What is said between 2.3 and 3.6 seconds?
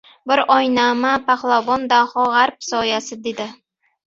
G‘arb soyasi, dedi.